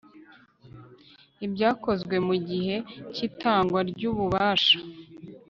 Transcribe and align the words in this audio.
ibyakozwe 1.45 2.15
mu 2.27 2.35
gihe 2.47 2.75
cy 3.13 3.19
itangwa 3.27 3.79
ry 3.89 4.01
ububasha 4.09 4.77